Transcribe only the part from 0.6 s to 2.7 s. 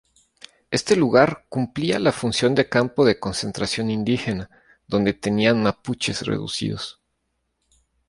Este lugar cumplía la función de